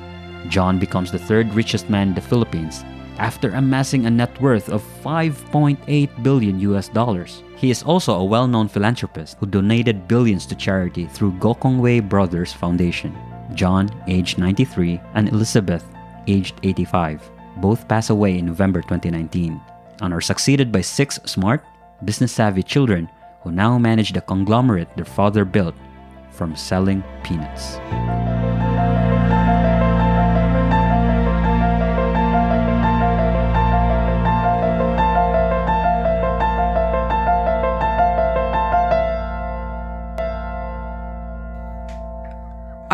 John 0.47 0.77
becomes 0.77 1.11
the 1.11 1.17
third 1.17 1.51
richest 1.55 1.89
man 1.89 2.09
in 2.09 2.13
the 2.13 2.21
Philippines 2.21 2.85
after 3.17 3.49
amassing 3.51 4.05
a 4.05 4.11
net 4.11 4.39
worth 4.39 4.69
of 4.69 4.83
5.8 5.03 6.21
billion 6.21 6.59
US 6.59 6.89
dollars. 6.89 7.41
He 7.55 7.71
is 7.71 7.81
also 7.81 8.13
a 8.13 8.23
well-known 8.23 8.67
philanthropist 8.67 9.37
who 9.39 9.47
donated 9.47 10.07
billions 10.07 10.45
to 10.45 10.55
charity 10.55 11.07
through 11.07 11.39
Gokongwei 11.39 12.07
Brothers 12.07 12.53
Foundation. 12.53 13.15
John, 13.55 13.89
aged 14.07 14.37
93, 14.37 15.01
and 15.15 15.29
Elizabeth, 15.29 15.85
aged 16.27 16.59
85, 16.61 17.31
both 17.57 17.87
pass 17.87 18.11
away 18.11 18.37
in 18.37 18.45
November 18.45 18.81
2019 18.81 19.59
and 20.01 20.13
are 20.13 20.21
succeeded 20.21 20.71
by 20.71 20.81
six 20.81 21.19
smart, 21.25 21.63
business-savvy 22.03 22.63
children 22.63 23.09
who 23.41 23.51
now 23.51 23.77
manage 23.77 24.13
the 24.13 24.21
conglomerate 24.21 24.89
their 24.95 25.05
father 25.05 25.45
built 25.45 25.75
from 26.31 26.55
selling 26.55 27.03
peanuts. 27.23 27.79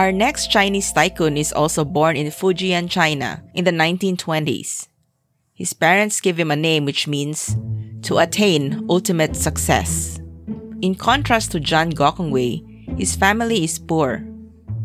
Our 0.01 0.11
next 0.11 0.47
Chinese 0.47 0.91
tycoon 0.91 1.37
is 1.37 1.53
also 1.53 1.85
born 1.85 2.17
in 2.17 2.27
Fujian, 2.27 2.89
China 2.89 3.43
in 3.53 3.65
the 3.65 3.71
1920s. 3.71 4.90
His 5.61 5.73
parents 5.73 6.21
give 6.21 6.39
him 6.39 6.49
a 6.49 6.55
name 6.55 6.85
which 6.85 7.05
means 7.05 7.55
to 8.09 8.17
attain 8.17 8.83
ultimate 8.89 9.35
success. 9.35 10.19
In 10.81 10.95
contrast 10.95 11.51
to 11.51 11.59
John 11.59 11.91
Gokongwei, 11.91 12.97
his 12.97 13.15
family 13.15 13.63
is 13.63 13.77
poor. 13.77 14.25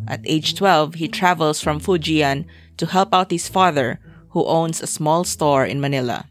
At 0.07 0.21
age 0.29 0.55
12, 0.55 0.97
he 0.97 1.09
travels 1.09 1.63
from 1.63 1.81
Fujian 1.81 2.45
to 2.77 2.85
help 2.85 3.15
out 3.15 3.31
his 3.31 3.49
father, 3.49 4.01
who 4.37 4.45
owns 4.45 4.83
a 4.83 4.87
small 4.87 5.25
store 5.25 5.65
in 5.65 5.81
Manila. 5.81 6.29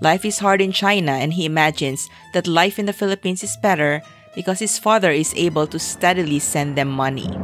Life 0.00 0.24
is 0.24 0.38
hard 0.38 0.60
in 0.60 0.70
China, 0.70 1.18
and 1.18 1.32
he 1.32 1.44
imagines 1.44 2.08
that 2.34 2.46
life 2.46 2.78
in 2.78 2.86
the 2.86 2.92
Philippines 2.94 3.42
is 3.42 3.58
better 3.60 4.02
because 4.36 4.60
his 4.60 4.78
father 4.78 5.10
is 5.10 5.34
able 5.34 5.66
to 5.66 5.80
steadily 5.80 6.38
send 6.38 6.78
them 6.78 6.86
money. 6.86 7.34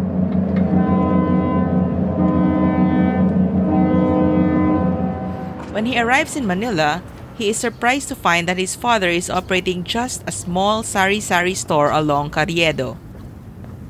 When 5.74 5.90
he 5.90 5.98
arrives 5.98 6.36
in 6.36 6.46
Manila, 6.46 7.02
he 7.34 7.50
is 7.50 7.58
surprised 7.58 8.06
to 8.06 8.14
find 8.14 8.46
that 8.46 8.62
his 8.62 8.78
father 8.78 9.08
is 9.08 9.26
operating 9.26 9.82
just 9.82 10.22
a 10.22 10.30
small 10.30 10.84
sari-sari 10.84 11.54
store 11.54 11.90
along 11.90 12.30
Carriedo. 12.30 12.96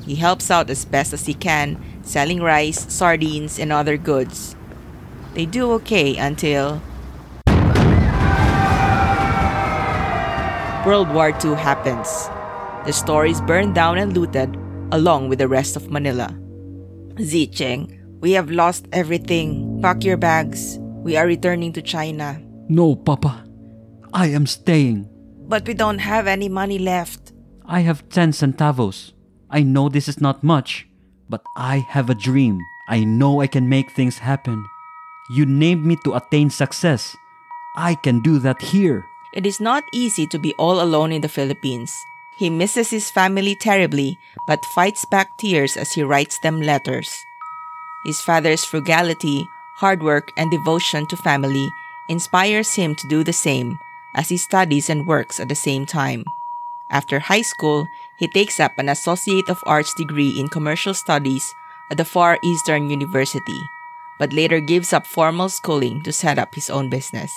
He 0.01 0.15
helps 0.15 0.49
out 0.49 0.71
as 0.71 0.83
best 0.83 1.13
as 1.13 1.27
he 1.29 1.35
can, 1.35 1.77
selling 2.01 2.41
rice, 2.41 2.91
sardines, 2.91 3.59
and 3.59 3.71
other 3.71 3.97
goods. 3.97 4.55
They 5.35 5.45
do 5.45 5.73
okay 5.73 6.17
until 6.17 6.81
World 10.89 11.13
War 11.13 11.29
II 11.37 11.53
happens. 11.53 12.09
The 12.89 12.93
store 12.97 13.27
is 13.27 13.45
burned 13.45 13.75
down 13.75 13.99
and 13.99 14.17
looted, 14.17 14.57
along 14.91 15.29
with 15.29 15.37
the 15.37 15.47
rest 15.47 15.75
of 15.75 15.91
Manila. 15.91 16.33
Zicheng, 17.21 17.93
we 18.21 18.31
have 18.31 18.49
lost 18.49 18.87
everything. 18.91 19.77
Pack 19.83 20.03
your 20.03 20.17
bags. 20.17 20.79
We 21.05 21.17
are 21.17 21.27
returning 21.27 21.71
to 21.73 21.83
China. 21.83 22.41
No, 22.67 22.95
Papa. 22.95 23.45
I 24.11 24.33
am 24.33 24.47
staying. 24.47 25.05
But 25.45 25.67
we 25.67 25.75
don't 25.75 25.99
have 25.99 26.25
any 26.25 26.49
money 26.49 26.79
left. 26.79 27.31
I 27.63 27.81
have 27.81 28.09
10 28.09 28.31
centavos. 28.31 29.13
I 29.51 29.61
know 29.61 29.87
this 29.87 30.09
is 30.09 30.19
not 30.19 30.43
much, 30.43 30.89
but 31.29 31.45
I 31.55 31.85
have 31.93 32.09
a 32.09 32.17
dream. 32.17 32.57
I 32.89 33.03
know 33.03 33.39
I 33.39 33.45
can 33.45 33.69
make 33.69 33.91
things 33.91 34.17
happen. 34.17 34.65
You 35.29 35.45
named 35.45 35.85
me 35.85 35.95
to 36.05 36.15
attain 36.15 36.49
success. 36.49 37.15
I 37.77 37.93
can 37.93 38.21
do 38.21 38.39
that 38.39 38.59
here. 38.59 39.05
It 39.35 39.45
is 39.45 39.61
not 39.61 39.83
easy 39.93 40.25
to 40.33 40.39
be 40.39 40.55
all 40.57 40.81
alone 40.81 41.11
in 41.11 41.21
the 41.21 41.29
Philippines. 41.29 41.93
He 42.39 42.49
misses 42.49 42.89
his 42.89 43.11
family 43.11 43.53
terribly, 43.53 44.17
but 44.47 44.65
fights 44.73 45.05
back 45.11 45.29
tears 45.37 45.77
as 45.77 45.93
he 45.93 46.01
writes 46.01 46.39
them 46.39 46.61
letters. 46.61 47.13
His 48.05 48.21
father's 48.21 48.65
frugality 48.65 49.45
hard 49.75 50.01
work, 50.01 50.31
and 50.37 50.49
devotion 50.51 51.05
to 51.07 51.17
family 51.17 51.69
inspires 52.07 52.73
him 52.73 52.95
to 52.95 53.07
do 53.07 53.23
the 53.23 53.33
same 53.33 53.77
as 54.15 54.29
he 54.29 54.37
studies 54.37 54.89
and 54.89 55.07
works 55.07 55.39
at 55.39 55.49
the 55.49 55.55
same 55.55 55.85
time. 55.85 56.23
After 56.89 57.19
high 57.19 57.41
school, 57.41 57.87
he 58.17 58.27
takes 58.27 58.59
up 58.59 58.77
an 58.77 58.89
Associate 58.89 59.49
of 59.49 59.63
Arts 59.65 59.93
degree 59.93 60.39
in 60.39 60.47
Commercial 60.47 60.93
Studies 60.93 61.53
at 61.91 61.97
the 61.97 62.05
Far 62.05 62.39
Eastern 62.43 62.89
University, 62.89 63.59
but 64.17 64.33
later 64.33 64.59
gives 64.59 64.93
up 64.93 65.05
formal 65.05 65.49
schooling 65.49 66.01
to 66.03 66.13
set 66.13 66.39
up 66.39 66.55
his 66.55 66.69
own 66.69 66.89
business. 66.89 67.33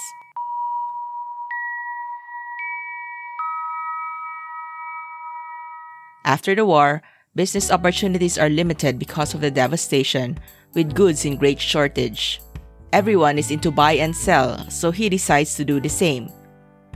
After 6.25 6.55
the 6.55 6.67
war, 6.67 7.03
business 7.35 7.71
opportunities 7.71 8.37
are 8.37 8.51
limited 8.51 8.99
because 8.99 9.33
of 9.33 9.41
the 9.41 9.51
devastation 9.51 10.39
with 10.75 10.95
goods 10.95 11.25
in 11.25 11.37
great 11.37 11.61
shortage. 11.61 12.41
Everyone 12.93 13.39
is 13.39 13.51
into 13.51 13.71
buy 13.71 13.93
and 13.93 14.15
sell, 14.15 14.69
so 14.71 14.91
he 14.91 15.09
decides 15.09 15.55
to 15.57 15.65
do 15.65 15.81
the 15.81 15.89
same. 15.89 16.29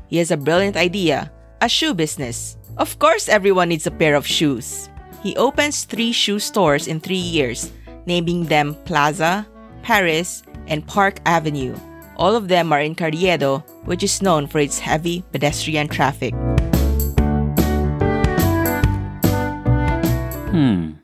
He 0.08 0.18
has 0.18 0.30
a 0.30 0.36
brilliant 0.36 0.76
idea 0.76 1.30
a 1.62 1.68
shoe 1.68 1.94
business. 1.94 2.56
Of 2.76 2.98
course, 2.98 3.28
everyone 3.28 3.68
needs 3.68 3.86
a 3.86 3.90
pair 3.92 4.16
of 4.16 4.26
shoes. 4.26 4.90
He 5.22 5.36
opens 5.36 5.84
three 5.84 6.10
shoe 6.10 6.40
stores 6.40 6.88
in 6.88 6.98
three 6.98 7.22
years, 7.22 7.70
naming 8.04 8.46
them 8.46 8.74
Plaza, 8.84 9.46
Paris, 9.82 10.42
and 10.66 10.84
Park 10.84 11.20
Avenue. 11.24 11.76
All 12.16 12.34
of 12.34 12.48
them 12.48 12.72
are 12.72 12.80
in 12.80 12.96
Carriedo, 12.96 13.62
which 13.84 14.02
is 14.02 14.20
known 14.20 14.48
for 14.48 14.58
its 14.58 14.80
heavy 14.80 15.22
pedestrian 15.30 15.86
traffic. 15.86 16.34
Hmm. 20.50 20.98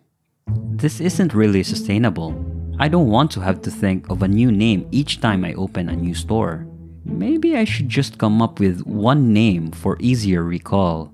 This 0.75 1.00
isn't 1.00 1.34
really 1.34 1.62
sustainable. 1.62 2.47
I 2.78 2.87
don't 2.87 3.11
want 3.11 3.32
to 3.32 3.40
have 3.40 3.61
to 3.62 3.70
think 3.70 4.08
of 4.08 4.23
a 4.23 4.28
new 4.28 4.52
name 4.52 4.87
each 4.92 5.20
time 5.20 5.44
I 5.44 5.52
open 5.54 5.88
a 5.88 5.97
new 5.97 6.14
store. 6.14 6.64
Maybe 7.04 7.56
I 7.56 7.64
should 7.64 7.88
just 7.88 8.18
come 8.18 8.40
up 8.40 8.61
with 8.61 8.87
one 8.87 9.32
name 9.32 9.73
for 9.73 9.97
easier 9.99 10.44
recall. 10.44 11.12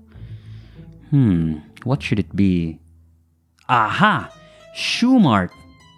Hmm, 1.09 1.65
what 1.83 2.03
should 2.03 2.19
it 2.19 2.35
be? 2.35 2.77
Aha! 3.67 4.29
Shoe 4.75 5.17
Mart! 5.17 5.49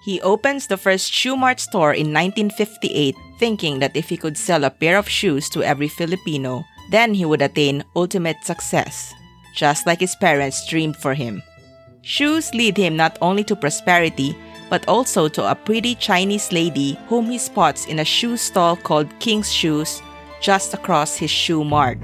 He 0.06 0.22
opens 0.22 0.68
the 0.68 0.78
first 0.78 1.12
Shoe 1.12 1.36
Mart 1.36 1.60
store 1.60 1.92
in 1.92 2.14
1958, 2.16 3.16
thinking 3.38 3.80
that 3.80 3.98
if 3.98 4.08
he 4.08 4.16
could 4.16 4.38
sell 4.38 4.64
a 4.64 4.70
pair 4.70 4.98
of 4.98 5.10
shoes 5.10 5.50
to 5.50 5.64
every 5.64 5.90
Filipino, 5.90 6.64
then 6.92 7.14
he 7.14 7.26
would 7.26 7.42
attain 7.42 7.84
ultimate 7.94 8.38
success, 8.46 9.12
just 9.54 9.86
like 9.86 10.00
his 10.00 10.16
parents 10.16 10.66
dreamed 10.66 10.96
for 10.96 11.14
him. 11.14 11.44
Shoes 12.04 12.54
lead 12.54 12.78
him 12.78 12.96
not 12.96 13.18
only 13.20 13.44
to 13.44 13.56
prosperity, 13.56 14.32
but 14.70 14.88
also 14.88 15.28
to 15.28 15.50
a 15.50 15.56
pretty 15.56 15.96
Chinese 15.96 16.52
lady 16.52 16.98
whom 17.08 17.26
he 17.26 17.38
spots 17.38 17.86
in 17.86 18.00
a 18.00 18.06
shoe 18.06 18.38
stall 18.38 18.76
called 18.76 19.08
King's 19.20 19.52
Shoes 19.52 20.02
just 20.42 20.74
across 20.74 21.18
his 21.18 21.32
shoe 21.32 21.64
mart. 21.64 21.98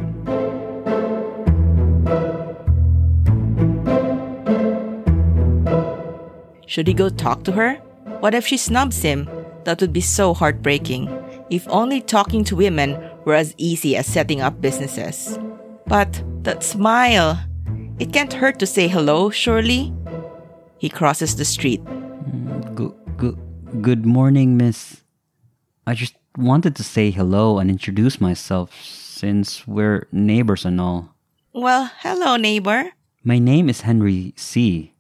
Should 6.66 6.88
he 6.88 6.94
go 6.94 7.10
talk 7.10 7.44
to 7.44 7.52
her? 7.52 7.76
What 8.20 8.34
if 8.34 8.48
she 8.48 8.58
snubs 8.58 9.02
him? 9.02 9.30
That 9.64 9.80
would 9.80 9.94
be 9.94 10.02
so 10.02 10.34
heartbreaking. 10.34 11.08
If 11.50 11.68
only 11.70 12.02
talking 12.02 12.44
to 12.46 12.56
women 12.56 12.98
were 13.26 13.36
as 13.36 13.54
easy 13.58 13.96
as 13.96 14.08
setting 14.08 14.42
up 14.42 14.60
businesses. 14.60 15.38
But 15.86 16.24
that 16.44 16.64
smile! 16.64 17.40
It 18.00 18.12
can't 18.12 18.34
hurt 18.34 18.58
to 18.60 18.66
say 18.66 18.88
hello, 18.88 19.30
surely? 19.30 19.94
He 20.80 20.90
crosses 20.90 21.36
the 21.36 21.46
street. 21.46 21.82
Good, 23.82 24.06
morning, 24.06 24.56
miss. 24.56 25.02
I 25.88 25.96
just 25.96 26.14
wanted 26.38 26.76
to 26.76 26.84
say 26.84 27.10
hello 27.10 27.58
and 27.58 27.72
introduce 27.72 28.22
myself 28.22 28.70
since 28.84 29.66
we're 29.66 30.08
neighbors 30.12 30.64
and 30.64 30.80
all. 30.80 31.16
Well, 31.54 31.90
hello, 32.00 32.38
neighbor. 32.38 32.92
My 33.24 33.40
name 33.40 33.70
is 33.70 33.82
Henry 33.82 34.34
Sy 34.38 34.92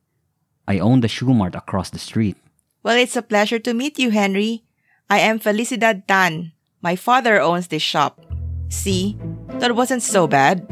I 0.68 0.80
own 0.80 1.02
the 1.02 1.08
shoe 1.08 1.34
mart 1.34 1.54
across 1.54 1.92
the 1.92 2.00
street. 2.00 2.36
Well, 2.82 2.98
it's 2.98 3.16
a 3.16 3.22
pleasure 3.22 3.60
to 3.60 3.74
meet 3.76 4.00
you, 4.00 4.10
Henry. 4.10 4.64
I 5.08 5.20
am 5.20 5.40
Felicidad 5.40 6.08
Tan. 6.08 6.54
My 6.82 6.96
father 6.96 7.40
owns 7.40 7.68
this 7.68 7.84
shop. 7.84 8.26
See, 8.70 9.18
that 9.62 9.76
wasn't 9.76 10.02
so 10.02 10.26
bad. 10.26 10.66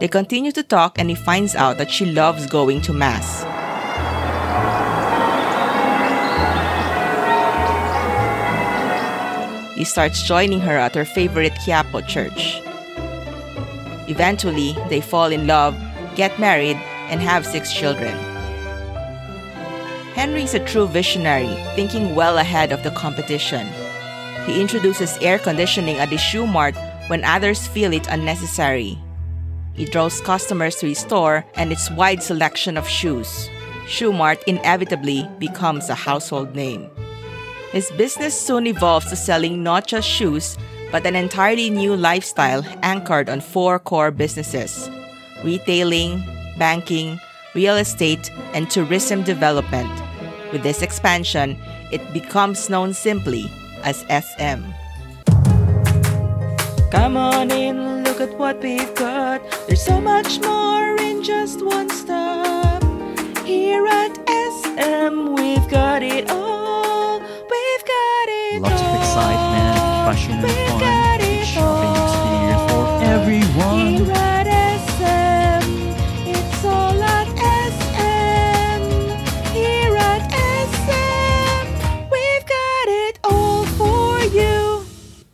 They 0.00 0.08
continue 0.08 0.52
to 0.52 0.62
talk, 0.62 0.98
and 0.98 1.10
he 1.10 1.14
finds 1.14 1.54
out 1.54 1.76
that 1.76 1.90
she 1.90 2.06
loves 2.06 2.46
going 2.46 2.80
to 2.82 2.94
Mass. 2.94 3.44
He 9.80 9.84
starts 9.84 10.22
joining 10.22 10.60
her 10.60 10.76
at 10.76 10.94
her 10.94 11.06
favorite 11.06 11.54
Quiapo 11.54 12.06
church. 12.06 12.60
Eventually, 14.12 14.76
they 14.90 15.00
fall 15.00 15.32
in 15.32 15.46
love, 15.46 15.74
get 16.14 16.38
married, 16.38 16.76
and 17.08 17.22
have 17.22 17.46
six 17.46 17.72
children. 17.72 18.12
Henry 20.12 20.42
is 20.42 20.52
a 20.52 20.60
true 20.60 20.86
visionary, 20.86 21.56
thinking 21.76 22.14
well 22.14 22.36
ahead 22.36 22.72
of 22.72 22.82
the 22.82 22.90
competition. 22.90 23.66
He 24.44 24.60
introduces 24.60 25.16
air 25.22 25.38
conditioning 25.38 25.96
at 25.96 26.10
the 26.10 26.18
shoe 26.18 26.46
mart 26.46 26.76
when 27.06 27.24
others 27.24 27.66
feel 27.66 27.94
it 27.94 28.06
unnecessary. 28.08 28.98
He 29.72 29.86
draws 29.86 30.20
customers 30.20 30.76
to 30.76 30.88
his 30.88 30.98
store 30.98 31.42
and 31.54 31.72
its 31.72 31.90
wide 31.90 32.22
selection 32.22 32.76
of 32.76 32.86
shoes. 32.86 33.48
Shoe 33.88 34.12
Mart 34.12 34.44
inevitably 34.46 35.26
becomes 35.38 35.88
a 35.88 35.94
household 35.94 36.54
name. 36.54 36.90
His 37.72 37.90
business 37.92 38.34
soon 38.34 38.66
evolves 38.66 39.06
to 39.10 39.16
selling 39.16 39.62
not 39.62 39.86
just 39.86 40.08
shoes, 40.08 40.58
but 40.90 41.06
an 41.06 41.14
entirely 41.14 41.70
new 41.70 41.96
lifestyle 41.96 42.64
anchored 42.82 43.28
on 43.28 43.40
four 43.40 43.78
core 43.78 44.10
businesses 44.10 44.90
retailing, 45.44 46.22
banking, 46.58 47.18
real 47.54 47.76
estate, 47.76 48.30
and 48.52 48.68
tourism 48.70 49.22
development. 49.22 49.90
With 50.52 50.62
this 50.62 50.82
expansion, 50.82 51.56
it 51.90 52.02
becomes 52.12 52.68
known 52.68 52.92
simply 52.92 53.50
as 53.82 54.04
SM. 54.10 54.60
Come 56.90 57.16
on 57.16 57.50
in, 57.50 58.04
look 58.04 58.20
at 58.20 58.36
what 58.36 58.60
we've 58.62 58.94
got. 58.96 59.40
There's 59.66 59.82
so 59.82 60.00
much 60.00 60.40
more 60.40 60.96
in 60.96 61.22
just 61.22 61.64
one 61.64 61.88
stop. 61.88 62.82
Here 63.46 63.86
at 63.86 64.12
SM, 64.28 65.34
we've 65.36 65.68
got 65.70 66.02
it 66.02 66.30
all. 66.30 66.59
We've 69.10 69.18
got 69.18 69.30
it 69.30 69.80
Lots 70.06 70.24
of 70.24 70.30
all. 70.30 70.38
excitement, 70.38 70.38
fashion, 70.38 70.38
and 70.38 70.50
fun. 70.70 70.82
A 71.20 71.44
shopping 71.44 71.94
experience 71.98 72.64
for 72.70 72.84
everyone. 73.02 73.78
Here 73.90 74.12
at 74.14 74.46
SM, 74.86 75.64
it's 76.30 76.64
all 76.64 77.02
at 77.02 77.28
SM. 77.74 78.82
Here 79.52 79.96
at 79.96 80.30
SM, 80.70 81.66
we've 82.10 82.46
got 82.46 82.86
it 82.88 83.18
all 83.24 83.64
for 83.74 84.20
you. 84.30 84.86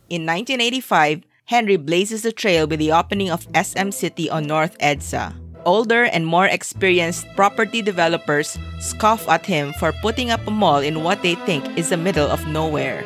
In 0.09 0.25
1985, 0.25 1.21
Henry 1.45 1.77
blazes 1.77 2.23
the 2.23 2.31
trail 2.31 2.65
with 2.67 2.79
the 2.79 2.91
opening 2.91 3.29
of 3.29 3.47
SM 3.53 3.91
City 3.91 4.29
on 4.29 4.47
North 4.47 4.77
EDSA. 4.79 5.33
Older 5.65 6.03
and 6.05 6.25
more 6.25 6.45
experienced 6.47 7.27
property 7.35 7.81
developers 7.81 8.57
scoff 8.79 9.27
at 9.27 9.45
him 9.45 9.73
for 9.73 9.91
putting 10.01 10.31
up 10.31 10.45
a 10.47 10.51
mall 10.51 10.79
in 10.79 11.03
what 11.03 11.21
they 11.21 11.35
think 11.45 11.77
is 11.77 11.89
the 11.89 11.97
middle 11.97 12.27
of 12.27 12.47
nowhere. 12.47 13.03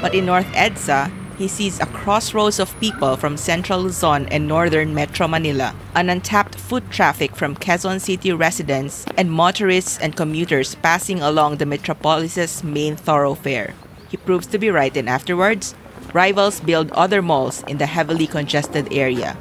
But 0.00 0.14
in 0.14 0.26
North 0.26 0.50
EDSA, 0.52 1.10
he 1.38 1.48
sees 1.48 1.80
a 1.80 1.86
crossroads 1.86 2.58
of 2.58 2.78
people 2.78 3.16
from 3.16 3.36
central 3.36 3.82
Luzon 3.82 4.26
and 4.26 4.46
northern 4.46 4.94
Metro 4.94 5.26
Manila, 5.26 5.74
an 5.94 6.10
untapped 6.10 6.54
foot 6.54 6.88
traffic 6.90 7.34
from 7.34 7.56
Quezon 7.56 8.00
City 8.00 8.32
residents, 8.32 9.06
and 9.16 9.30
motorists 9.30 9.98
and 9.98 10.14
commuters 10.14 10.74
passing 10.76 11.20
along 11.22 11.56
the 11.56 11.66
metropolis's 11.66 12.62
main 12.62 12.96
thoroughfare. 12.96 13.74
He 14.08 14.16
proves 14.18 14.46
to 14.48 14.58
be 14.58 14.70
right, 14.70 14.94
and 14.96 15.08
afterwards, 15.08 15.74
rivals 16.12 16.60
build 16.60 16.92
other 16.92 17.22
malls 17.22 17.64
in 17.66 17.78
the 17.78 17.86
heavily 17.86 18.26
congested 18.26 18.92
area. 18.92 19.36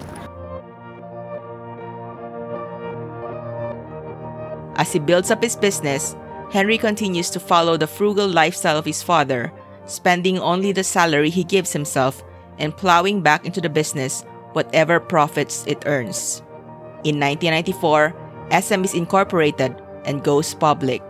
As 4.76 4.94
he 4.94 5.00
builds 5.00 5.30
up 5.30 5.44
his 5.44 5.56
business, 5.56 6.16
Henry 6.52 6.78
continues 6.78 7.30
to 7.30 7.40
follow 7.40 7.78
the 7.78 7.88
frugal 7.88 8.28
lifestyle 8.28 8.78
of 8.78 8.84
his 8.84 9.02
father, 9.02 9.54
spending 9.86 10.38
only 10.38 10.74
the 10.74 10.84
salary 10.84 11.30
he 11.30 11.46
gives 11.46 11.72
himself 11.72 12.22
and 12.60 12.76
plowing 12.76 13.22
back 13.22 13.46
into 13.46 13.62
the 13.62 13.70
business 13.70 14.26
whatever 14.52 15.00
profits 15.00 15.64
it 15.66 15.84
earns. 15.86 16.44
In 17.06 17.20
1994, 17.20 18.14
SM 18.52 18.84
is 18.84 18.94
incorporated 18.94 19.82
and 20.04 20.24
goes 20.24 20.54
public. 20.54 21.02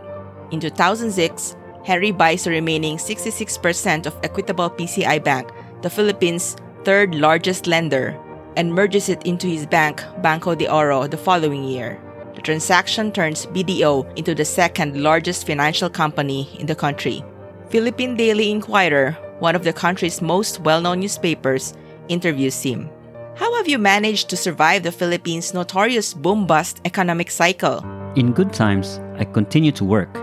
In 0.52 0.60
2006, 0.60 1.56
Henry 1.84 2.12
buys 2.12 2.44
the 2.44 2.52
remaining 2.52 2.98
66% 2.98 4.06
of 4.06 4.16
Equitable 4.22 4.70
PCI 4.70 5.24
Bank, 5.24 5.50
the 5.82 5.90
Philippines' 5.90 6.56
third 6.84 7.16
largest 7.16 7.66
lender, 7.66 8.16
and 8.56 8.72
merges 8.72 9.10
it 9.10 9.26
into 9.26 9.48
his 9.48 9.66
bank, 9.66 10.04
Banco 10.22 10.54
de 10.54 10.72
Oro, 10.72 11.08
the 11.08 11.18
following 11.18 11.64
year. 11.64 12.00
The 12.36 12.42
transaction 12.42 13.12
turns 13.12 13.46
BDO 13.48 14.18
into 14.18 14.34
the 14.34 14.46
second 14.46 15.02
largest 15.02 15.46
financial 15.46 15.90
company 15.90 16.50
in 16.60 16.66
the 16.66 16.76
country. 16.76 17.24
Philippine 17.70 18.16
Daily 18.16 18.52
Inquirer, 18.52 19.18
one 19.40 19.56
of 19.56 19.64
the 19.64 19.74
country's 19.74 20.22
most 20.22 20.60
well 20.62 20.82
known 20.82 21.00
newspapers, 21.02 21.74
interviews 22.08 22.62
him. 22.62 22.90
How 23.36 23.56
have 23.56 23.68
you 23.68 23.78
managed 23.78 24.30
to 24.30 24.38
survive 24.38 24.84
the 24.84 24.92
Philippines' 24.92 25.54
notorious 25.54 26.14
boom 26.14 26.46
bust 26.46 26.82
economic 26.86 27.32
cycle? 27.32 27.84
In 28.16 28.34
good 28.34 28.54
times, 28.54 29.00
I 29.18 29.24
continue 29.24 29.72
to 29.74 29.86
work. 29.86 30.14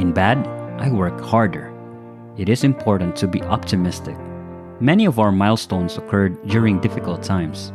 In 0.00 0.12
bad, 0.12 0.38
I 0.80 0.90
work 0.90 1.20
harder. 1.20 1.72
It 2.36 2.48
is 2.48 2.64
important 2.64 3.14
to 3.16 3.28
be 3.28 3.42
optimistic. 3.42 4.16
Many 4.80 5.04
of 5.04 5.20
our 5.20 5.30
milestones 5.30 5.96
occurred 5.96 6.36
during 6.48 6.80
difficult 6.80 7.22
times. 7.22 7.72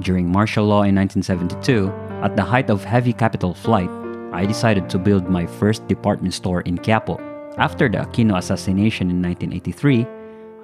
During 0.00 0.30
martial 0.30 0.66
law 0.66 0.82
in 0.82 0.94
1972, 0.94 1.90
at 2.22 2.36
the 2.36 2.44
height 2.44 2.70
of 2.70 2.84
heavy 2.84 3.12
capital 3.12 3.54
flight, 3.54 3.90
I 4.32 4.46
decided 4.46 4.90
to 4.90 4.98
build 4.98 5.28
my 5.28 5.46
first 5.46 5.86
department 5.88 6.34
store 6.34 6.62
in 6.62 6.78
Quiapo. 6.78 7.20
After 7.58 7.88
the 7.88 7.98
Aquino 7.98 8.36
assassination 8.36 9.10
in 9.10 9.22
1983, 9.22 10.06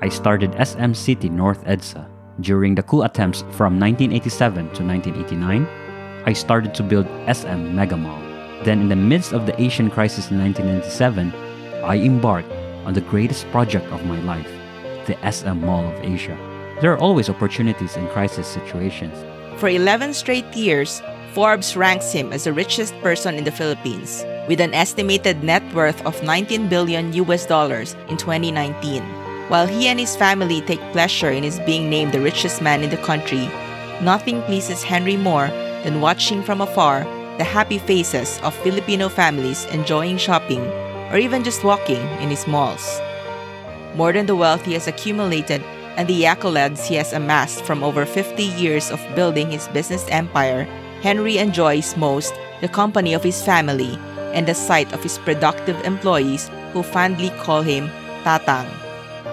I 0.02 0.08
started 0.08 0.56
SM 0.58 0.92
City 0.94 1.28
North 1.28 1.64
EDSA. 1.64 2.08
During 2.40 2.74
the 2.74 2.82
coup 2.82 3.02
attempts 3.02 3.42
from 3.52 3.78
1987 3.78 4.74
to 4.74 4.82
1989, 4.82 5.66
I 6.26 6.32
started 6.32 6.74
to 6.74 6.82
build 6.82 7.06
SM 7.28 7.74
Mega 7.74 7.96
Mall. 7.96 8.20
Then, 8.64 8.80
in 8.80 8.88
the 8.88 8.96
midst 8.96 9.32
of 9.32 9.46
the 9.46 9.58
Asian 9.60 9.90
crisis 9.90 10.30
in 10.30 10.38
1997, 10.38 11.32
I 11.84 11.96
embarked 11.96 12.50
on 12.84 12.94
the 12.94 13.00
greatest 13.02 13.50
project 13.50 13.86
of 13.92 14.04
my 14.04 14.20
life, 14.20 14.50
the 15.06 15.16
SM 15.30 15.60
Mall 15.60 15.86
of 15.86 16.04
Asia. 16.04 16.36
There 16.80 16.92
are 16.92 16.98
always 16.98 17.28
opportunities 17.28 17.96
in 17.96 18.08
crisis 18.08 18.46
situations. 18.46 19.14
For 19.60 19.68
11 19.68 20.14
straight 20.14 20.56
years, 20.56 21.02
Forbes 21.34 21.76
ranks 21.76 22.10
him 22.10 22.32
as 22.32 22.44
the 22.44 22.52
richest 22.52 22.98
person 23.00 23.36
in 23.36 23.44
the 23.44 23.52
Philippines, 23.52 24.24
with 24.48 24.60
an 24.60 24.74
estimated 24.74 25.44
net 25.44 25.62
worth 25.72 26.04
of 26.04 26.20
19 26.24 26.68
billion 26.68 27.12
US 27.12 27.46
dollars 27.46 27.94
in 28.08 28.16
2019. 28.16 29.02
While 29.46 29.68
he 29.68 29.86
and 29.86 30.00
his 30.00 30.16
family 30.16 30.60
take 30.62 30.80
pleasure 30.90 31.30
in 31.30 31.44
his 31.44 31.60
being 31.60 31.88
named 31.88 32.12
the 32.12 32.20
richest 32.20 32.60
man 32.60 32.82
in 32.82 32.90
the 32.90 32.96
country, 33.06 33.48
nothing 34.02 34.42
pleases 34.42 34.82
Henry 34.82 35.16
more 35.16 35.46
than 35.84 36.00
watching 36.00 36.42
from 36.42 36.60
afar 36.60 37.04
the 37.38 37.44
happy 37.44 37.78
faces 37.78 38.40
of 38.42 38.54
Filipino 38.66 39.08
families 39.08 39.64
enjoying 39.66 40.18
shopping 40.18 40.66
or 41.10 41.18
even 41.18 41.44
just 41.44 41.62
walking 41.62 42.02
in 42.18 42.28
his 42.28 42.46
malls. 42.46 43.00
More 43.94 44.12
than 44.12 44.26
the 44.26 44.36
wealth 44.36 44.64
he 44.64 44.74
has 44.74 44.88
accumulated 44.88 45.62
and 45.96 46.08
the 46.08 46.22
accolades 46.22 46.86
he 46.86 46.96
has 46.96 47.12
amassed 47.12 47.64
from 47.64 47.82
over 47.82 48.04
50 48.04 48.42
years 48.42 48.90
of 48.90 49.00
building 49.14 49.50
his 49.50 49.68
business 49.68 50.06
empire, 50.08 50.66
Henry 51.02 51.38
enjoys 51.38 51.96
most 51.96 52.34
the 52.60 52.68
company 52.68 53.14
of 53.14 53.24
his 53.24 53.42
family 53.42 53.98
and 54.34 54.46
the 54.46 54.54
sight 54.54 54.92
of 54.92 55.02
his 55.02 55.18
productive 55.18 55.80
employees 55.84 56.50
who 56.72 56.82
fondly 56.82 57.30
call 57.40 57.62
him 57.62 57.88
Tatang. 58.22 58.68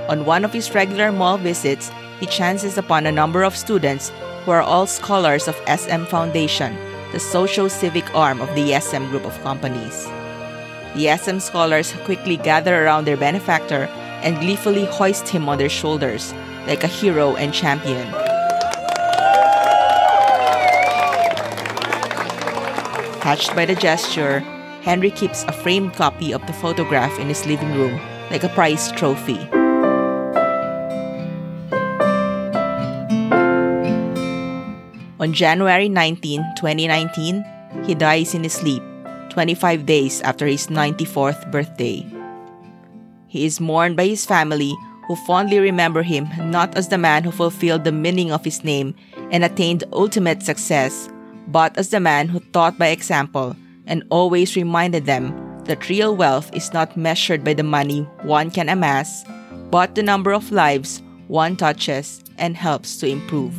On 0.07 0.23
one 0.25 0.45
of 0.45 0.53
his 0.53 0.73
regular 0.73 1.11
mall 1.11 1.37
visits, 1.37 1.91
he 2.19 2.25
chances 2.25 2.77
upon 2.77 3.05
a 3.05 3.11
number 3.11 3.43
of 3.43 3.55
students 3.55 4.11
who 4.45 4.51
are 4.51 4.61
all 4.61 4.87
scholars 4.87 5.47
of 5.47 5.61
SM 5.67 6.05
Foundation, 6.05 6.75
the 7.11 7.19
social 7.19 7.69
civic 7.69 8.15
arm 8.15 8.39
of 8.39 8.53
the 8.55 8.79
SM 8.79 9.05
group 9.11 9.25
of 9.25 9.43
companies. 9.43 10.07
The 10.95 11.15
SM 11.17 11.39
scholars 11.39 11.93
quickly 12.05 12.37
gather 12.37 12.85
around 12.85 13.05
their 13.05 13.17
benefactor 13.17 13.89
and 14.23 14.39
gleefully 14.39 14.85
hoist 14.85 15.27
him 15.27 15.49
on 15.49 15.57
their 15.57 15.69
shoulders 15.69 16.33
like 16.65 16.83
a 16.83 16.87
hero 16.87 17.35
and 17.35 17.53
champion. 17.53 18.26
Touched 23.27 23.53
by 23.57 23.65
the 23.65 23.75
gesture, 23.75 24.39
Henry 24.87 25.11
keeps 25.11 25.43
a 25.43 25.51
framed 25.51 25.91
copy 25.99 26.31
of 26.31 26.39
the 26.47 26.53
photograph 26.53 27.11
in 27.19 27.27
his 27.27 27.45
living 27.45 27.73
room 27.75 27.99
like 28.31 28.45
a 28.45 28.47
prized 28.55 28.95
trophy. 28.95 29.35
On 35.19 35.33
January 35.33 35.89
19, 35.89 36.39
2019, 36.55 37.43
he 37.83 37.93
dies 37.93 38.33
in 38.33 38.43
his 38.43 38.53
sleep, 38.53 38.81
25 39.27 39.85
days 39.85 40.21
after 40.21 40.47
his 40.47 40.67
94th 40.67 41.51
birthday. 41.51 42.07
He 43.27 43.43
is 43.43 43.59
mourned 43.59 43.97
by 43.97 44.07
his 44.07 44.25
family, 44.25 44.73
who 45.05 45.17
fondly 45.27 45.59
remember 45.59 46.01
him 46.01 46.29
not 46.49 46.77
as 46.77 46.87
the 46.87 46.97
man 46.97 47.25
who 47.25 47.31
fulfilled 47.31 47.83
the 47.83 47.91
meaning 47.91 48.31
of 48.31 48.45
his 48.45 48.63
name 48.63 48.95
and 49.31 49.43
attained 49.43 49.83
ultimate 49.91 50.43
success, 50.43 51.09
but 51.47 51.77
as 51.77 51.89
the 51.89 51.99
man 51.99 52.27
who 52.27 52.39
taught 52.51 52.77
by 52.77 52.87
example 52.87 53.55
and 53.85 54.03
always 54.09 54.55
reminded 54.55 55.05
them 55.05 55.33
that 55.65 55.89
real 55.89 56.15
wealth 56.15 56.53
is 56.53 56.73
not 56.73 56.97
measured 56.97 57.43
by 57.43 57.53
the 57.53 57.63
money 57.63 58.01
one 58.23 58.51
can 58.51 58.69
amass, 58.69 59.23
but 59.71 59.95
the 59.95 60.03
number 60.03 60.33
of 60.33 60.51
lives 60.51 61.01
one 61.27 61.55
touches 61.55 62.23
and 62.37 62.55
helps 62.55 62.97
to 62.97 63.07
improve. 63.07 63.53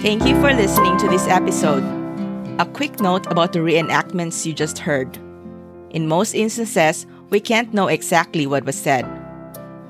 Thank 0.00 0.24
you 0.24 0.34
for 0.40 0.52
listening 0.52 0.96
to 0.96 1.08
this 1.08 1.28
episode. 1.28 1.84
A 2.58 2.64
quick 2.64 3.00
note 3.00 3.26
about 3.26 3.52
the 3.52 3.58
reenactments 3.58 4.46
you 4.46 4.54
just 4.54 4.78
heard. 4.78 5.18
In 5.90 6.08
most 6.08 6.34
instances, 6.34 7.06
we 7.30 7.40
can't 7.40 7.72
know 7.72 7.86
exactly 7.86 8.46
what 8.46 8.64
was 8.64 8.76
said. 8.76 9.06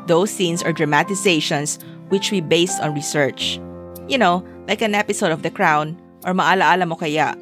Those 0.07 0.31
scenes 0.31 0.63
are 0.63 0.73
dramatizations 0.73 1.79
which 2.09 2.31
we 2.31 2.41
based 2.41 2.81
on 2.81 2.95
research. 2.95 3.59
You 4.09 4.19
know, 4.19 4.45
like 4.69 4.83
an 4.83 4.95
episode 4.95 5.33
of 5.33 5.43
The 5.43 5.51
Crown 5.51 6.01
or 6.25 6.35
Maalaala 6.35 6.87
Mo 6.87 6.97
Kaya. 6.97 7.37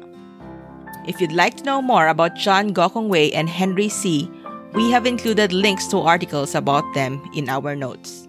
If 1.07 1.19
you'd 1.19 1.31
like 1.31 1.57
to 1.57 1.63
know 1.63 1.81
more 1.81 2.07
about 2.07 2.35
John 2.35 2.73
Gokongwei 2.73 3.33
and 3.33 3.49
Henry 3.49 3.89
Sy, 3.89 4.29
we 4.73 4.91
have 4.91 5.05
included 5.05 5.51
links 5.51 5.87
to 5.87 5.99
articles 5.99 6.53
about 6.53 6.85
them 6.93 7.19
in 7.33 7.49
our 7.49 7.75
notes. 7.75 8.28